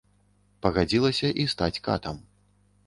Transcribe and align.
Пагадзілася 0.67 1.27
і 1.45 1.49
стаць 1.53 1.75
катам. 1.91 2.17